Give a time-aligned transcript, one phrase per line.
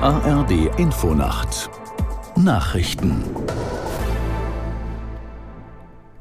[0.00, 1.68] ARD Infonacht
[2.36, 3.24] Nachrichten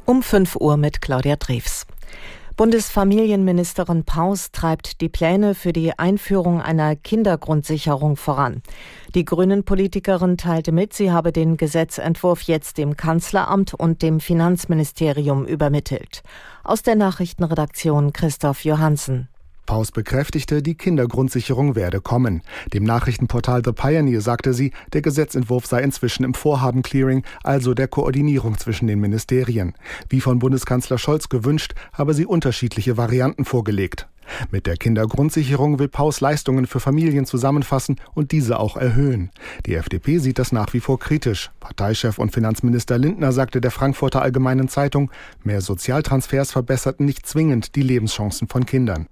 [0.06, 1.86] um 5 Uhr mit Claudia Drews.
[2.56, 8.64] Bundesfamilienministerin Paus treibt die Pläne für die Einführung einer Kindergrundsicherung voran.
[9.14, 16.24] Die Grünen-Politikerin teilte mit, sie habe den Gesetzentwurf jetzt dem Kanzleramt und dem Finanzministerium übermittelt.
[16.64, 19.30] Aus der Nachrichtenredaktion Christoph Johansen.
[19.78, 22.42] Paus bekräftigte, die Kindergrundsicherung werde kommen.
[22.74, 28.58] Dem Nachrichtenportal The Pioneer sagte sie, der Gesetzentwurf sei inzwischen im Vorhaben-Clearing, also der Koordinierung
[28.58, 29.76] zwischen den Ministerien.
[30.10, 34.08] Wie von Bundeskanzler Scholz gewünscht, habe sie unterschiedliche Varianten vorgelegt.
[34.50, 39.30] Mit der Kindergrundsicherung will Paus Leistungen für Familien zusammenfassen und diese auch erhöhen.
[39.68, 41.52] Die FDP sieht das nach wie vor kritisch.
[41.60, 45.12] Parteichef und Finanzminister Lindner sagte der Frankfurter Allgemeinen Zeitung,
[45.44, 49.06] mehr Sozialtransfers verbesserten nicht zwingend die Lebenschancen von Kindern.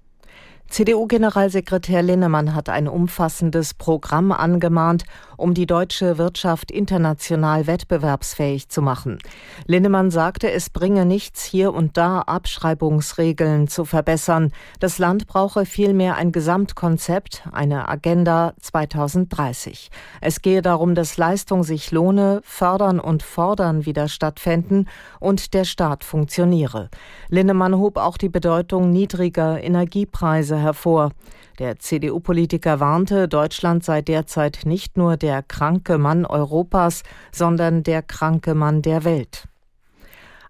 [0.68, 5.04] CDU-Generalsekretär Linnemann hat ein umfassendes Programm angemahnt,
[5.36, 9.18] um die deutsche Wirtschaft international wettbewerbsfähig zu machen.
[9.66, 14.52] Linnemann sagte, es bringe nichts, hier und da Abschreibungsregeln zu verbessern.
[14.80, 19.90] Das Land brauche vielmehr ein Gesamtkonzept, eine Agenda 2030.
[20.20, 24.88] Es gehe darum, dass Leistung sich lohne, fördern und fordern wieder stattfänden
[25.20, 26.90] und der Staat funktioniere.
[27.28, 31.10] Linnemann hob auch die Bedeutung niedriger Energiepreise Krise hervor.
[31.58, 38.54] Der CDU-Politiker warnte, Deutschland sei derzeit nicht nur der kranke Mann Europas, sondern der kranke
[38.54, 39.48] Mann der Welt.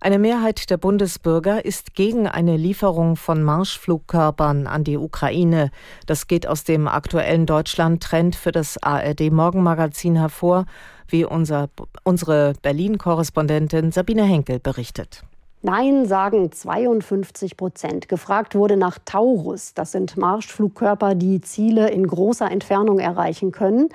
[0.01, 5.71] Eine Mehrheit der Bundesbürger ist gegen eine Lieferung von Marschflugkörpern an die Ukraine.
[6.07, 10.67] Das geht aus dem aktuellen Deutschland-Trend für das ARD-Morgenmagazin hervor,
[11.09, 11.69] wie unser,
[12.05, 15.23] unsere Berlin-Korrespondentin Sabine Henkel berichtet.
[15.69, 18.09] Nein sagen 52 Prozent.
[18.09, 19.75] Gefragt wurde nach Taurus.
[19.75, 23.89] Das sind Marschflugkörper, die Ziele in großer Entfernung erreichen können.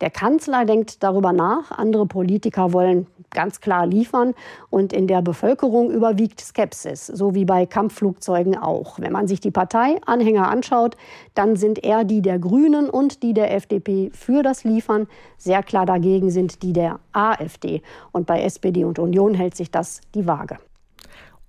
[0.00, 1.70] Der Kanzler denkt darüber nach.
[1.70, 4.32] Andere Politiker wollen ganz klar liefern.
[4.70, 8.98] Und in der Bevölkerung überwiegt Skepsis, so wie bei Kampfflugzeugen auch.
[8.98, 10.96] Wenn man sich die Parteianhänger anschaut,
[11.34, 15.06] dann sind eher die der Grünen und die der FDP für das Liefern.
[15.36, 17.82] Sehr klar dagegen sind die der AfD.
[18.12, 20.56] Und bei SPD und Union hält sich das die Waage.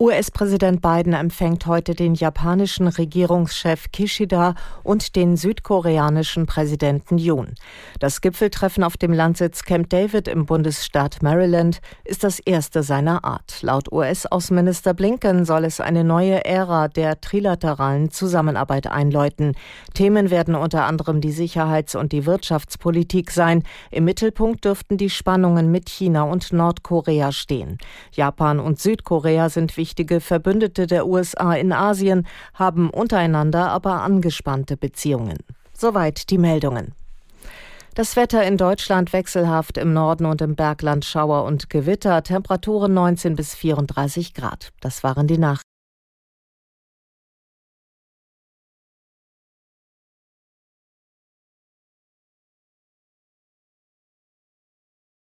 [0.01, 7.55] US-Präsident Biden empfängt heute den japanischen Regierungschef Kishida und den südkoreanischen Präsidenten Yoon.
[7.99, 13.61] Das Gipfeltreffen auf dem Landsitz Camp David im Bundesstaat Maryland ist das erste seiner Art.
[13.61, 19.57] Laut US-Außenminister Blinken soll es eine neue Ära der trilateralen Zusammenarbeit einläuten.
[19.95, 23.63] Themen werden unter anderem die Sicherheits- und die Wirtschaftspolitik sein.
[23.91, 27.77] Im Mittelpunkt dürften die Spannungen mit China und Nordkorea stehen.
[28.13, 34.77] Japan und Südkorea sind wichtig wichtige Verbündete der USA in Asien, haben untereinander aber angespannte
[34.77, 35.39] Beziehungen.
[35.73, 36.93] Soweit die Meldungen.
[37.95, 43.35] Das Wetter in Deutschland wechselhaft im Norden und im Bergland Schauer und Gewitter, Temperaturen 19
[43.35, 44.69] bis 34 Grad.
[44.79, 45.68] Das waren die Nachrichten.